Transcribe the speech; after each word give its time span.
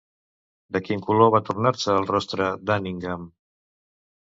De 0.77 0.81
quin 0.87 1.03
color 1.11 1.29
va 1.37 1.43
tornar-se 1.51 1.95
el 2.01 2.11
rostre 2.15 2.51
d'Anningan? 2.67 3.33